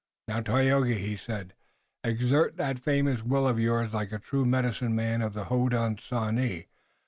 "Now, 0.27 0.41
Tayoga," 0.41 0.95
he 0.95 1.15
said, 1.15 1.53
"exert 2.03 2.57
that 2.57 2.79
famous 2.79 3.21
will 3.21 3.47
of 3.47 3.59
yours 3.59 3.93
like 3.93 4.11
a 4.11 4.17
true 4.17 4.47
medicine 4.47 4.95
man 4.95 5.21
of 5.21 5.33
the 5.35 5.45
Hodenosaunee. 5.45 6.65